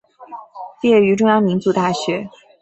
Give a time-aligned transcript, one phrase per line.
[0.81, 2.27] 毕业于中央民族大学。